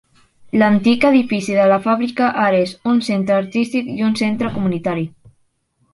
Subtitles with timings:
[0.61, 5.07] L'antic edifici de la fàbrica ara és un centre artístic i un centre comunitari.